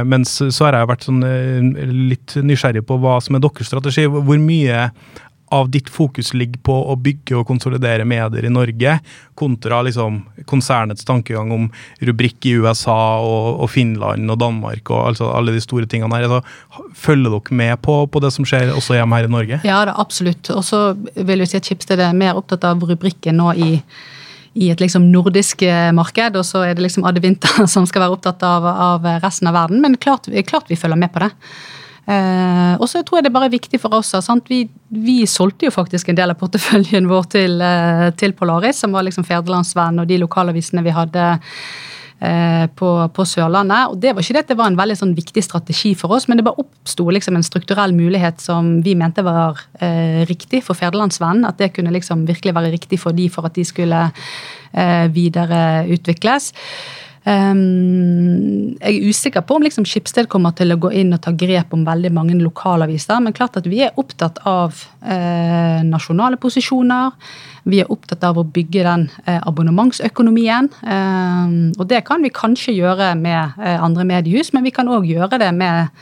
[0.09, 1.21] mens så har jeg vært sånn,
[2.09, 4.05] litt nysgjerrig på hva som er deres strategi.
[4.09, 4.89] Hvor mye
[5.53, 8.95] av ditt fokus ligger på å bygge og konsolidere medier i Norge,
[9.37, 11.67] kontra liksom konsernets tankegang om
[12.01, 16.27] rubrikk i USA og, og Finland og Danmark og altså alle de store tingene her.
[16.27, 19.61] Altså, følger dere med på, på, det som skjer også hjemme her i Norge?
[19.67, 20.49] Ja, det absolutt.
[20.55, 20.81] Og så
[21.13, 23.71] vil jeg si at Schibsted er mer opptatt av rubrikken nå i
[24.53, 25.63] i et liksom nordisk
[25.97, 29.49] marked, og så er det liksom Adde Winther som skal være opptatt av, av resten
[29.49, 29.81] av verden.
[29.81, 31.31] Men klart, klart vi følger med på det.
[32.03, 34.11] Eh, og så tror jeg det bare er viktig for oss.
[34.49, 38.95] Vi, vi, solgte jo faktisk en del av porteføljen vår til, eh, til Polaris, som
[38.95, 41.27] var liksom Federlandsvenn og de lokalavisene vi hadde
[42.19, 43.93] eh, på, på, Sørlandet.
[43.93, 46.27] Og det var ikke det at det var en veldig sånn viktig strategi for oss,
[46.27, 50.79] men det bare oppsto liksom en strukturell mulighet som vi mente var eh, riktig for
[50.79, 51.45] Federlandsvenn.
[51.47, 56.51] At det kunne liksom virkelig være riktig for de for at de skulle eh, videreutvikles.
[57.23, 61.31] Um, jeg er usikker på om liksom Skipsted kommer til å gå inn og ta
[61.31, 67.13] grep om veldig mange lokalaviser, men klart at vi er opptatt av eh, nasjonale posisjoner.
[67.69, 70.67] Vi er opptatt av å bygge den eh, abonnementsøkonomien.
[70.83, 75.07] Um, og det kan vi kanskje gjøre med eh, andre mediehus, men vi kan òg
[75.07, 75.93] gjøre det med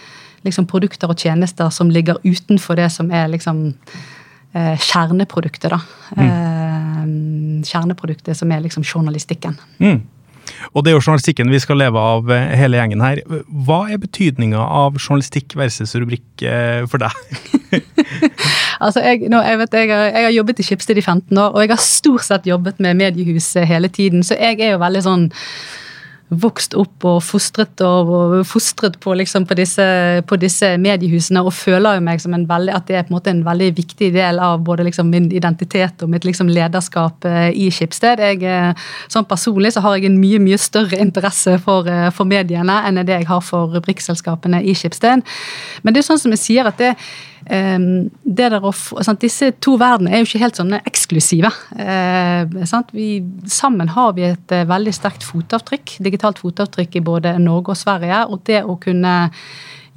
[0.48, 3.68] liksom produkter og tjenester som ligger utenfor det som er liksom
[4.58, 5.82] eh, kjerneproduktet, da.
[6.18, 7.62] Mm.
[7.66, 9.54] kjerneproduktet som er liksom journalistikken.
[9.78, 10.02] Mm.
[10.72, 13.24] Og det er jo journalistikken vi skal leve av hele gjengen her.
[13.66, 16.46] Hva er betydninga av journalistikk versus rubrikk
[16.92, 17.42] for deg?
[18.84, 21.54] altså, jeg, nå, jeg, vet, jeg, har, jeg, har, jobbet i Skipsted i 15 år,
[21.54, 25.04] og jeg har stort sett jobbet med mediehuset hele tiden, så jeg er jo veldig
[25.06, 25.30] sånn
[26.32, 29.86] vokst opp og fostret, og, fostret på, liksom, på, disse,
[30.28, 33.18] på, disse, mediehusene og føler jo meg som en veldig, at det er på en
[33.18, 37.50] måte en veldig viktig del av både liksom, min identitet og mitt liksom, lederskap eh,
[37.52, 38.24] i Skipsted.
[38.24, 42.28] Jeg, eh, sånn Personlig så har jeg en mye mye større interesse for, eh, for
[42.28, 45.24] mediene enn det jeg har for rubrikkselskapene i Skipsted.
[45.84, 46.96] Men det er sånn som jeg sier at det
[47.52, 48.72] å,
[49.04, 51.52] sant, disse to verdenene er jo ikke helt sånne eksklusive.
[51.76, 52.48] Eh,
[52.94, 53.10] vi,
[53.52, 58.24] sammen har vi et eh, veldig sterkt fotavtrykk, digitalt fotavtrykk i både Norge og Sverige.
[58.32, 59.32] Og det å kunne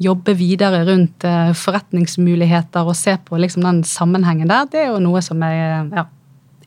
[0.03, 5.03] jobbe videre rundt eh, forretningsmuligheter og se på liksom, den sammenhengen der, det er jo
[5.05, 6.09] noe som jeg ja,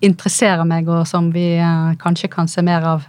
[0.08, 1.58] interesserer meg, og som vi
[2.00, 3.08] kanskje kan se mer av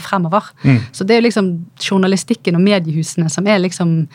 [0.00, 0.52] fremover.
[0.62, 0.76] Mm.
[0.94, 1.48] Så det er jo liksom
[1.82, 4.06] journalistikken og mediehusene som er liksom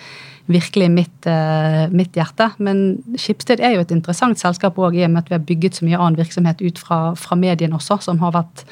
[0.52, 2.52] virkelig mitt, uh, mitt hjerte.
[2.62, 5.80] Men Skipsted er jo et interessant selskap òg, i og med at vi har bygget
[5.80, 8.66] så mye annen virksomhet ut fra, fra mediene også, som har vært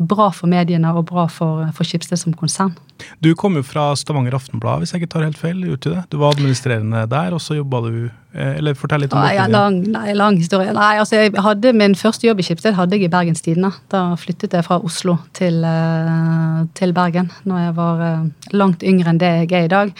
[0.00, 2.74] bra for mediene og bra for, for Skipsted som konsern.
[3.20, 5.60] Du kom jo fra Stavanger Aftenblad, hvis jeg ikke tar helt feil?
[5.60, 6.02] ut i det.
[6.10, 9.34] Du var administrerende der, og så jobba du eh, Eller fortell litt om det.
[9.36, 10.72] Ja, lang, nei, lang historie.
[10.76, 13.72] Nei, altså jeg hadde Min første jobb i Skipsted hadde jeg i Bergens Tidende.
[13.92, 19.14] Da flyttet jeg fra Oslo til, eh, til Bergen når jeg var eh, langt yngre
[19.14, 19.94] enn det jeg er i dag.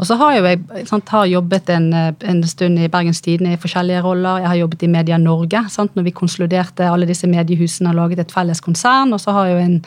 [0.00, 3.60] Og så har jo jeg sant, har jobbet en, en, stund i Bergens Tidende i
[3.60, 4.40] forskjellige roller.
[4.42, 8.24] Jeg har jobbet i Media Norge, sant, når vi konsoliderte alle disse mediehusene og laget
[8.24, 9.12] et felles konsern.
[9.12, 9.80] Og så har jeg jo en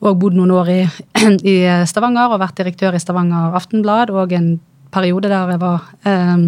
[0.00, 0.80] og bodd noen år i,
[1.52, 1.56] i,
[1.88, 4.12] Stavanger og vært direktør i Stavanger Aftenblad.
[4.14, 4.54] Og en
[4.90, 6.46] periode der jeg var um,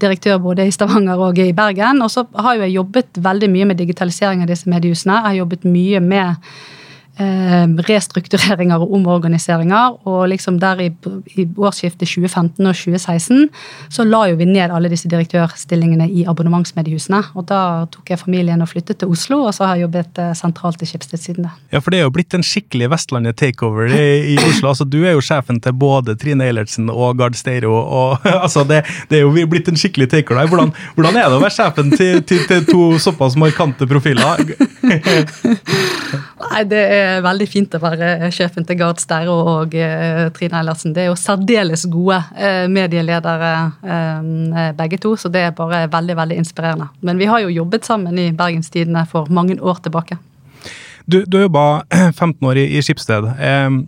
[0.00, 2.02] direktør både i Stavanger og i Bergen.
[2.02, 5.18] Og så har jo jeg jobbet veldig mye med digitalisering av disse mediehusene.
[5.18, 6.83] Jeg har jobbet mye med Eh,
[7.18, 9.98] restruktureringer og omorganiseringer.
[10.08, 10.90] Og liksom der i,
[11.36, 13.48] i, årsskiftet 2015 og 2016
[13.92, 17.22] så la jo vi ned alle disse direktørstillingene i abonnementsmediehusene.
[17.34, 20.32] Og da tok jeg familien og flyttet til Oslo, og så har jeg jobbet eh,
[20.38, 21.54] sentralt i Schibsted siden det.
[21.74, 24.72] Ja, for det er jo blitt en skikkelig Vestlandet takeover i, i Oslo.
[24.72, 27.74] altså Du er jo sjefen til både Trine Eilertsen og Gard Steiro.
[27.74, 30.48] og altså det, det, er jo blitt en skikkelig takeover.
[30.50, 34.42] Hvordan, hvordan, er det å være sjefen til, til, til to såpass markante profiler?
[36.44, 40.94] Nei, det er veldig fint å være sjefen til Gard Sterre og uh, Trine Eilertsen.
[40.96, 43.54] Det er jo særdeles gode uh, medieledere
[44.78, 46.88] begge to, så det er bare veldig veldig inspirerende.
[47.04, 50.18] Men vi har jo jobbet sammen i Bergenstidene for mange år tilbake.
[51.06, 51.64] Du, du har jobba
[52.16, 53.26] 15 år i, i Skipsted.
[53.36, 53.84] Um,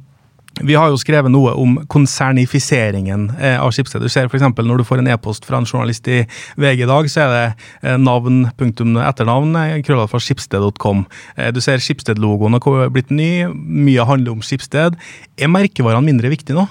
[0.64, 4.00] vi har jo skrevet noe om konsernifiseringen eh, av Skipsted.
[4.00, 4.44] Du ser f.eks.
[4.56, 6.22] når du får en e-post fra en journalist i
[6.56, 7.42] VG i dag, så er det
[7.82, 11.04] eh, navn, punktum etternavn, eh, fra skipsted.com.
[11.52, 14.96] Du ser Skipsted-logoen har blitt ny, mye handler om Skipsted.
[15.36, 16.64] Er merkevarene mindre viktige nå?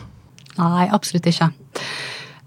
[0.58, 1.52] Nei, absolutt ikke.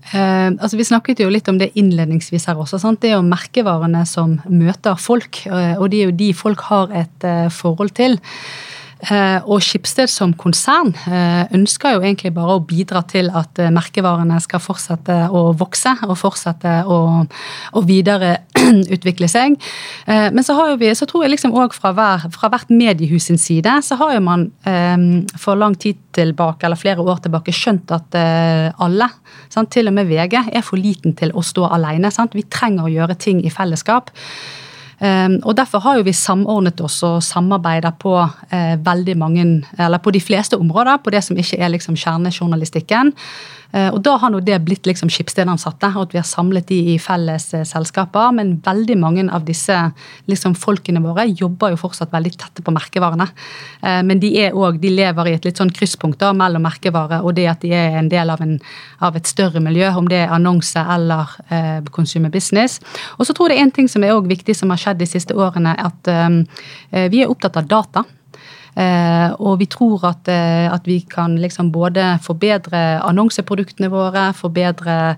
[0.09, 2.81] Uh, altså Vi snakket jo litt om det innledningsvis her også.
[2.81, 3.03] Sant?
[3.03, 7.29] Det er jo merkevarene som møter folk, og det er jo de folk har et
[7.55, 8.19] forhold til.
[8.99, 13.71] Eh, og Skipsted som konsern eh, ønsker jo egentlig bare å bidra til at eh,
[13.71, 16.99] merkevarene skal fortsette å vokse og fortsette å,
[17.79, 19.55] å videreutvikle seg.
[20.09, 21.93] Men så, vi, så tror jeg liksom òg fra,
[22.35, 24.47] fra hvert mediehus sin side, så har jo man
[25.39, 29.11] for lang tid tilbake, eller flere år tilbake, skjønt at alle,
[29.53, 29.71] sant?
[29.75, 32.11] til og med VG, er for liten til å stå alene.
[32.15, 32.37] Sant?
[32.37, 34.11] Vi trenger å gjøre ting i fellesskap.
[35.01, 38.15] Ehm, og Derfor har jo vi samordnet oss og samarbeidet på
[38.51, 39.45] eh, veldig mange,
[39.79, 43.15] eller på de fleste områder, på det som ikke er liksom kjernejournalistikken.
[43.73, 46.79] Eh, og da har nå det blitt liksom skipsstedansatte, og at vi har samlet de
[46.95, 48.33] i felles eh, selskaper.
[48.37, 49.77] Men veldig mange av disse
[50.31, 53.29] liksom folkene våre jobber jo fortsatt veldig tette på merkevarene.
[53.83, 57.35] Men de, er også, de lever i et litt sånn krysspunkt da, mellom merkevare og
[57.37, 58.57] det at de er en del av, en,
[59.05, 62.79] av et større miljø, om det er annonse eller eh, consumer business.
[63.19, 64.88] Og så tror jeg det er en ting som er også viktig som har skjedd
[64.95, 68.05] de siste årene, at eh, vi er opptatt av data.
[68.79, 75.17] Eh, og vi tror at, eh, at vi kan liksom både forbedre annonseproduktene våre, forbedre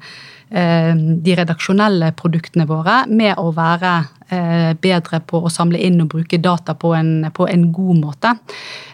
[0.51, 3.93] de redaksjonelle produktene våre med å være
[4.31, 8.35] bedre på å samle inn og bruke data på en, på en god måte.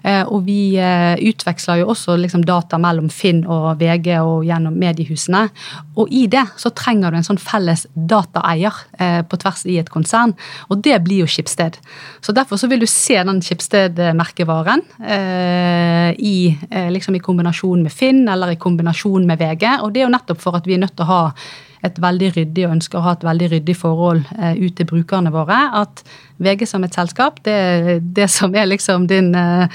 [0.07, 4.77] Eh, og vi eh, utveksler jo også liksom data mellom Finn og VG og gjennom
[4.79, 5.43] mediehusene.
[5.99, 8.83] Og i det så trenger du en sånn felles dataeier
[9.29, 10.33] på tvers i et konsern,
[10.71, 11.79] og det blir jo Skipsted.
[12.25, 14.83] Så derfor så vil du se den Skipsted-merkevaren
[16.21, 16.37] i,
[16.93, 20.43] liksom i kombinasjon med Finn eller i kombinasjon med VG, og det er jo nettopp
[20.43, 21.23] for at vi er nødt til å ha
[21.85, 25.33] et veldig ryddig og ønsker å ha et veldig ryddig forhold eh, ut til brukerne
[25.35, 25.59] våre.
[25.83, 26.05] At
[26.43, 29.69] VG som et selskap, det er det som er liksom din, eh,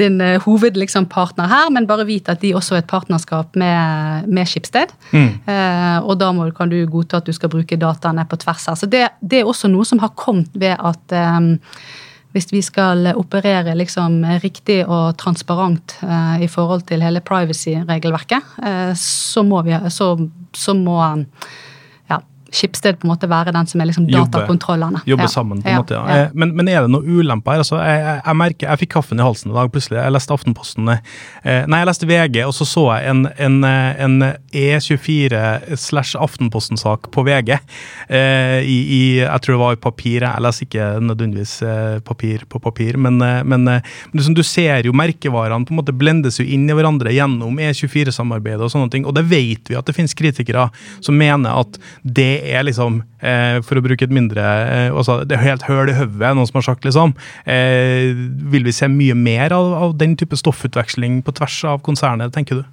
[0.00, 1.08] din eh, hovedpartner liksom,
[1.50, 4.92] her, men bare vite at de også er et partnerskap med, med Skipsted.
[5.12, 5.30] Mm.
[5.46, 8.78] Eh, og da må, kan du godta at du skal bruke dataene på tvers her.
[8.78, 11.16] Så det, det, er også noe som har kommet ved at
[12.32, 18.92] hvis vi skal operere liksom riktig og transparent eh, i forhold til hele privacy-regelverket, eh,
[18.98, 20.14] så må vi så,
[20.56, 20.98] så må
[22.52, 25.02] Skipsted på en måte være den som er liksom datakontrollene.
[25.08, 25.32] Jobbe, ja.
[25.32, 25.82] sammen, på en ja.
[25.82, 25.98] måte.
[25.98, 26.18] Ja.
[26.26, 27.64] Eh, men, men, er det noe ulemper her?
[27.64, 30.00] Altså, jeg, jeg, jeg, merker, jeg fikk kaffen i halsen i dag plutselig.
[30.00, 31.02] Jeg leste Aftenposten eh,
[31.42, 34.16] Nei, jeg leste VG, og så så jeg en, en, en
[34.52, 37.54] E24 slash Aftenposten-sak på VG.
[38.08, 40.26] Eh, i, i, jeg tror det var i papir.
[40.26, 44.86] Jeg leser ikke nødvendigvis eh, papir på papir, men, eh, men, men liksom, du ser
[44.86, 49.06] jo merkevarene på en måte blendes jo inn i hverandre gjennom E24-samarbeidet og sånne ting.
[49.08, 50.68] Og det vet vi at det finnes kritikere
[51.00, 55.38] som mener at det er liksom, eh, for å bruke et mindre eh, også, Det
[55.38, 57.14] er helt høl i hodet, noen som har sagt, liksom.
[57.46, 58.12] Eh,
[58.52, 62.62] vil vi se mye mer av, av den type stoffutveksling på tvers av konsernet, tenker
[62.62, 62.64] du?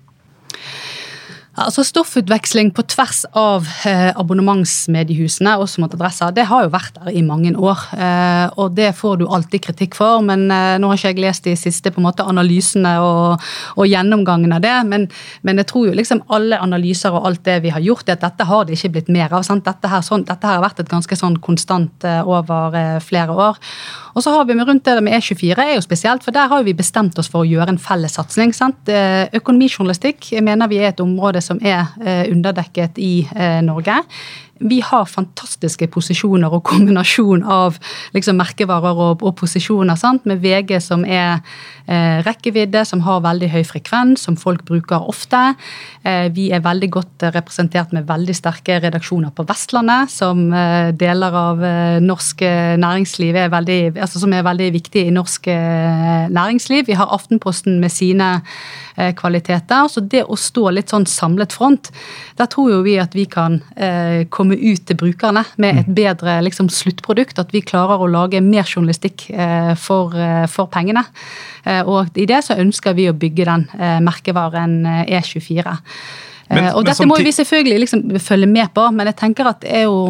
[1.60, 7.12] Altså Stoffutveksling på tvers av eh, abonnementsmediehusene, også mot adresser, det har jo vært der
[7.12, 7.82] i mange år.
[7.96, 11.50] Eh, og det får du alltid kritikk for, men eh, nå har ikke jeg lest
[11.50, 13.44] de siste på en måte analysene og,
[13.76, 14.76] og gjennomgangen av det.
[14.88, 15.08] Men,
[15.44, 18.28] men, jeg tror jo liksom alle analyser og alt det vi har gjort, er at
[18.28, 19.48] dette har det ikke blitt mer av.
[19.50, 23.60] Dette her, sånn, dette, her, har vært et ganske sånn konstant over flere år.
[24.16, 26.74] Og så har vi rundt det med E24 er jo spesielt, for der har vi
[26.74, 28.54] bestemt oss for å gjøre en felles satsing.
[28.90, 34.00] Eh, økonomijournalistikk mener vi er et område som er eh, underdekket i eh, Norge
[34.60, 37.80] vi har fantastiske posisjoner og kombinasjon av
[38.16, 40.00] liksom, merkevarer og, og posisjoner.
[40.00, 40.28] Sant?
[40.30, 41.40] Med VG som er
[41.90, 45.54] eh, rekkevidde, som har veldig høy frekvens, som folk bruker ofte.
[46.04, 51.40] Eh, vi er veldig godt representert med veldig sterke redaksjoner på Vestlandet, som eh, deler
[51.44, 56.28] av eh, norsk eh, næringsliv er veldig, altså, som er veldig viktig i norsk eh,
[56.36, 56.88] næringsliv.
[56.90, 58.40] Vi har Aftenposten med sine
[59.16, 59.88] kvaliteter.
[59.88, 61.88] Så det å stå litt sånn samlet front,
[62.36, 63.62] der tror jo vi at vi kan
[64.34, 65.96] komme komme ut til brukerne med et mm.
[65.96, 67.40] bedre liksom, sluttprodukt.
[67.40, 71.04] At vi klarer å lage mer journalistikk eh, for, eh, for, pengene.
[71.66, 73.68] Eh, og i det så ønsker vi å bygge den
[74.04, 75.78] merkevaren E24.
[76.50, 79.84] Men, og dette må vi selvfølgelig liksom følge med på, men jeg tenker at det
[79.84, 80.10] er jo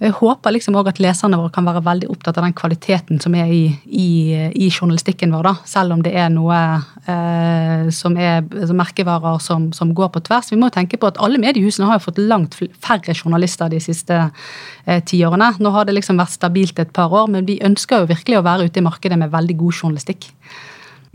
[0.00, 3.34] jeg håper liksom også at leserne våre kan være veldig opptatt av den kvaliteten som
[3.36, 4.08] er i, i,
[4.56, 5.52] i journalistikken vår, da.
[5.68, 6.56] selv om det er noe
[7.04, 10.48] eh, som er altså merkevarer som, som, går på tvers.
[10.54, 14.22] Vi må tenke på at alle mediehusene har jo fått langt færre journalister de siste
[14.24, 15.52] eh, tiårene.
[15.60, 18.46] Nå har det liksom vært stabilt et par år, men vi ønsker jo virkelig å
[18.48, 20.30] være ute i markedet med veldig god journalistikk.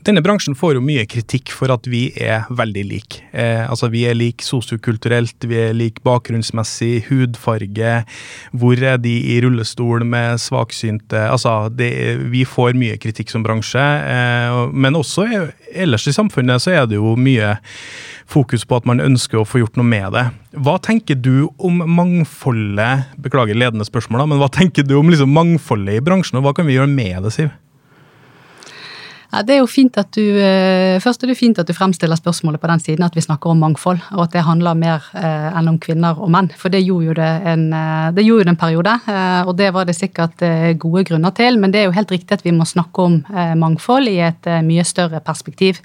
[0.05, 3.23] Denne bransjen får jo mye kritikk for at vi er veldig like.
[3.33, 7.95] Eh, altså Vi er like sosiokulturelt, vi er like bakgrunnsmessig, hudfarge.
[8.53, 11.25] Hvor er de i rullestol med svaksynte?
[11.25, 11.89] Altså, det,
[12.29, 13.81] Vi får mye kritikk som bransje.
[13.81, 15.25] Eh, men også
[15.73, 17.55] ellers i samfunnet så er det jo mye
[18.29, 20.27] fokus på at man ønsker å få gjort noe med det.
[20.53, 25.33] Hva tenker du om mangfoldet Beklager ledende spørsmål, da, men hva tenker du om liksom
[25.33, 27.53] mangfoldet i bransjen, og hva kan vi gjøre med det, Siv?
[29.35, 32.15] Ja, det er jo fint at du, eh, Først er det fint at du fremstiller
[32.15, 35.49] spørsmålet på den siden at vi snakker om mangfold, og at det handler mer eh,
[35.59, 36.47] enn om kvinner og menn.
[36.55, 38.95] For det gjorde jo det en, eh, det gjorde en periode,
[39.45, 40.39] og det var det sikkert
[40.79, 41.59] gode grunner til.
[41.59, 43.19] Men det er jo helt riktig at vi må snakke om
[43.59, 45.81] mangfold i et mye større perspektiv.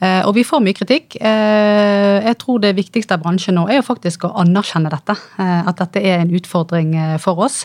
[0.00, 1.16] Eh, og vi får mye kritikk.
[1.20, 5.16] Eh, jeg tror det viktigste av bransjen nå er jo faktisk å anerkjenne dette.
[5.40, 7.62] Eh, at dette er en utfordring for oss.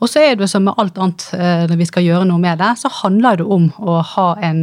[0.00, 1.26] Og så er det som med alt annet
[1.70, 4.62] når vi skal gjøre noe med det, så handler det om å ha en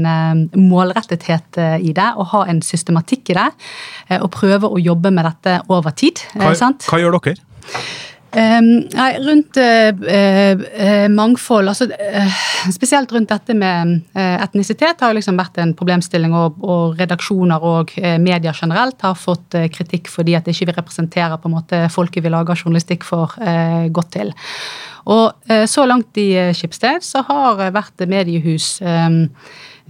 [0.55, 3.47] målrettethet i det, og ha en systematikk i det.
[4.19, 6.23] Og prøve å jobbe med dette over tid.
[6.37, 7.37] Hva, hva gjør dere?
[8.27, 11.87] Um, nei, rundt uh, uh, mangfold, altså
[12.73, 16.35] spesielt rundt dette med etnisitet, har liksom vært en problemstilling.
[16.35, 21.37] Og, og redaksjoner og medier generelt har fått kritikk fordi at det ikke representerer representere
[21.41, 23.33] på en måte folket vi lager journalistikk for,
[23.91, 24.33] godt til.
[25.07, 25.31] Og
[25.69, 29.29] så langt i Schibsted så har vært mediehus um, eh,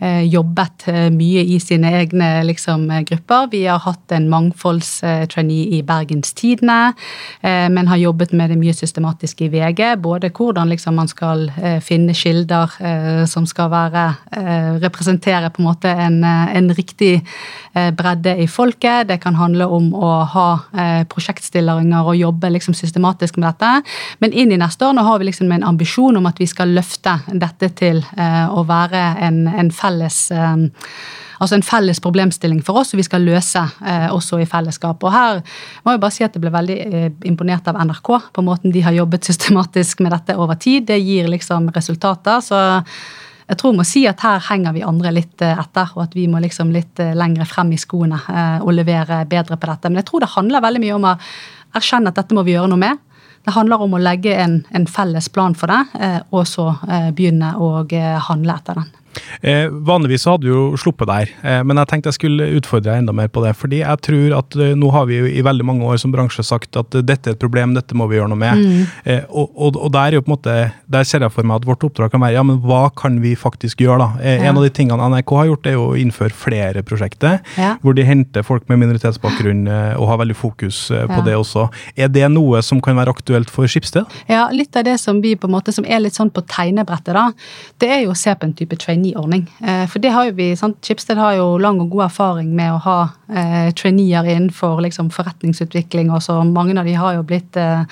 [0.05, 3.47] jobbet eh, mye i sine egne liksom, grupper.
[3.51, 6.93] Vi har hatt en mangfoldstrainee i Bergens Tidende,
[7.41, 9.81] men har jobbet med det mye systematisk i VG.
[10.01, 11.47] Både hvordan liksom, man skal
[11.83, 12.73] finne kilder
[13.29, 14.03] som skal være
[14.83, 17.21] representere på en måte en, en riktig
[17.97, 19.07] bredde i folket.
[19.09, 20.47] Det kan handle om å ha
[21.09, 23.71] prosjektstillinger og jobbe liksom, systematisk med dette.
[24.23, 26.75] Men inn i neste år nå har vi liksom en ambisjon om at vi skal
[26.77, 30.55] løfte dette til å være en, en felles eh,
[31.37, 35.03] altså en felles problemstilling for oss, og vi skal løse eh, også i fellesskap.
[35.03, 35.43] Og her
[35.85, 38.83] må jeg bare si at jeg ble veldig eh, imponert av NRK på måten de
[38.85, 40.89] har jobbet systematisk med dette over tid.
[40.89, 42.41] Det gir liksom resultater.
[42.43, 42.59] så
[43.47, 46.15] jeg tror jeg må si at her henger vi andre litt eh, etter, og at
[46.17, 49.91] vi må liksom litt eh, lengre frem i skoene eh, og levere bedre på dette.
[49.91, 51.13] Men jeg tror det handler veldig mye om å
[51.79, 53.03] erkjenne at dette må vi gjøre noe med.
[53.47, 56.65] Det handler om å legge en, en felles plan for det, og så
[57.15, 57.85] begynne å
[58.27, 58.89] handle etter den.
[59.41, 62.91] Eh, vanligvis så hadde vi jo sluppet der, eh, men jeg tenkte jeg skulle utfordre
[62.91, 63.55] deg enda mer på det.
[63.57, 66.45] fordi jeg tror at eh, nå har vi jo i veldig mange år som bransje
[66.45, 68.63] sagt at uh, dette er et problem, dette må vi gjøre noe med.
[68.63, 68.85] Mm.
[69.07, 70.55] Eh, og, og, og, der er jo på en måte,
[70.97, 73.33] der ser jeg for meg at vårt oppdrag kan være ja, men hva kan vi
[73.39, 74.09] faktisk gjøre da?
[74.21, 74.49] Eh, ja.
[74.49, 77.73] En av de tingene NRK har gjort, er jo å innføre flere prosjekter, ja.
[77.83, 81.25] hvor de henter folk med minoritetsbakgrunn eh, og har veldig fokus på ja.
[81.25, 81.67] det også.
[81.97, 84.07] Er det noe som kan være aktuelt for Skipsted?
[84.31, 87.13] Ja, litt av det som vi på en måte, som er litt sånn på tegnebrettet,
[87.17, 87.29] da,
[87.81, 89.47] det er jo å se på en type trainee-ordning.
[89.61, 90.77] Eh, for det har jo vi, sant?
[90.83, 92.97] Schibsted har jo lang og god erfaring med å ha
[93.29, 96.11] eh, traineer innenfor liksom, forretningsutvikling.
[96.11, 97.85] og så Mange av de har jo blitt eh,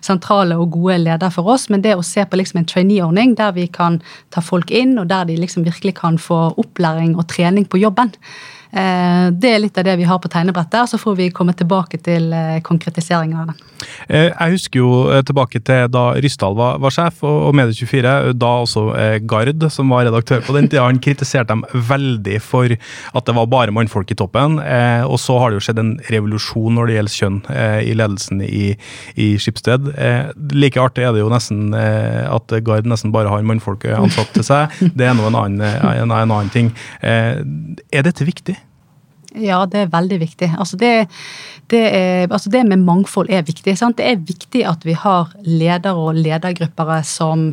[0.00, 1.68] sentrale og gode ledere for oss.
[1.70, 4.00] Men det å se på liksom, en traineeordning der vi kan
[4.30, 8.12] ta folk inn, og der de liksom virkelig kan få opplæring og trening på jobben,
[8.70, 12.30] det er litt av det vi har på tegnebrettet, så får vi komme tilbake til
[12.34, 13.56] eh, konkretiseringen av det.
[14.08, 14.90] Eh, jeg husker jo
[15.26, 18.84] tilbake til da Ryssdal var, var sjef, og Medie24, da også
[19.30, 23.50] Gard, som var redaktør på den tida, han kritiserte dem veldig for at det var
[23.50, 24.58] bare mannfolk i toppen.
[24.60, 27.38] Og så har det jo skjedd en revolusjon når det gjelder kjønn
[27.82, 28.64] i ledelsen i,
[29.20, 29.90] i Skipsted.
[30.54, 34.80] Like artig er det jo nesten at Gard nesten bare har mannfolk ansatt til seg.
[34.94, 36.72] Det er nå en, en annen ting.
[37.02, 38.59] Er dette viktig?
[39.38, 40.50] Ja, det er veldig viktig.
[40.58, 40.92] Altså det,
[41.70, 43.76] det, er, altså det med mangfold er viktig.
[43.78, 43.98] Sant?
[44.00, 47.50] Det er viktig at vi har ledere og ledergrupper som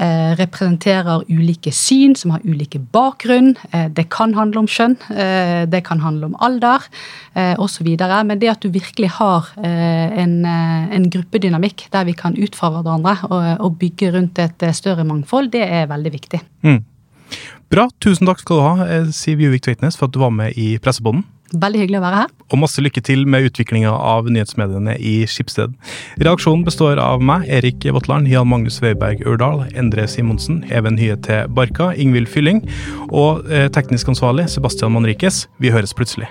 [0.00, 3.54] eh, representerer ulike syn, som har ulike bakgrunn.
[3.70, 6.86] Eh, det kan handle om kjønn, eh, det kan handle om alder
[7.34, 7.88] eh, osv.
[8.24, 12.82] Men det at du virkelig har eh, en, eh, en, gruppedynamikk der vi kan utfordre
[12.82, 16.40] hverandre og, og, bygge rundt et eh, større mangfold, det er veldig viktig.
[16.62, 16.84] Mm.
[17.70, 17.86] Bra.
[18.02, 20.76] Tusen takk skal du ha, eh, Siv Juvik Tveitnes, for at du var med i
[20.82, 21.22] Pressebånden.
[21.50, 22.28] Veldig hyggelig å være her.
[22.50, 25.74] Og masse lykke til med utviklinga av nyhetsmediene i Skipsted.
[26.18, 31.48] Redaksjonen består av meg, Erik Våtland, Jan Magnus Weiberg Urdal, Endre Simonsen, Even Hye til
[31.48, 32.62] Barka, Ingvild Fylling
[33.10, 35.48] og eh, teknisk ansvarlig Sebastian Manrikes.
[35.58, 36.30] Vi høres plutselig.